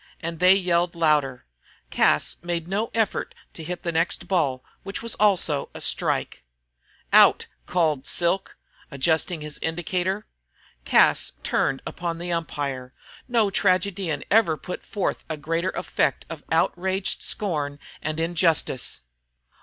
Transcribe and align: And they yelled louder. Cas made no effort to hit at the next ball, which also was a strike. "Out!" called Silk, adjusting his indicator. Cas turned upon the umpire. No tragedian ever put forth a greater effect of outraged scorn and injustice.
And 0.19 0.39
they 0.39 0.55
yelled 0.55 0.95
louder. 0.95 1.45
Cas 1.91 2.37
made 2.41 2.67
no 2.67 2.89
effort 2.91 3.35
to 3.53 3.63
hit 3.63 3.71
at 3.73 3.83
the 3.83 3.91
next 3.91 4.27
ball, 4.27 4.65
which 4.81 5.03
also 5.19 5.59
was 5.59 5.69
a 5.75 5.79
strike. 5.81 6.43
"Out!" 7.13 7.45
called 7.67 8.07
Silk, 8.07 8.57
adjusting 8.89 9.41
his 9.41 9.59
indicator. 9.61 10.25
Cas 10.85 11.33
turned 11.43 11.83
upon 11.85 12.17
the 12.17 12.31
umpire. 12.31 12.95
No 13.27 13.51
tragedian 13.51 14.23
ever 14.31 14.57
put 14.57 14.83
forth 14.83 15.23
a 15.29 15.37
greater 15.37 15.69
effect 15.69 16.25
of 16.31 16.43
outraged 16.51 17.21
scorn 17.21 17.77
and 18.01 18.19
injustice. 18.19 19.01